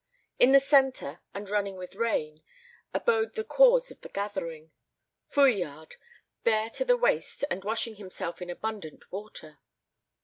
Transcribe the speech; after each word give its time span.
In 0.39 0.51
the 0.51 0.59
center, 0.59 1.19
and 1.31 1.47
running 1.47 1.75
with 1.75 1.93
rain, 1.93 2.41
abode 2.91 3.35
the 3.35 3.43
cause 3.43 3.91
of 3.91 4.01
the 4.01 4.09
gathering 4.09 4.71
Fouillade, 5.21 5.97
bare 6.43 6.71
to 6.71 6.83
the 6.83 6.97
waist 6.97 7.45
and 7.51 7.63
washing 7.63 7.97
himself 7.97 8.41
in 8.41 8.49
abundant 8.49 9.11
water. 9.11 9.59